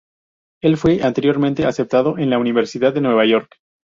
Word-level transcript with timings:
Él 0.63 0.77
fue 0.77 1.03
anteriormente 1.03 1.67
aceptado 1.67 2.17
en 2.17 2.31
la 2.31 2.39
Universidad 2.39 2.91
de 2.91 3.01
Nueva 3.01 3.23
York. 3.27 3.55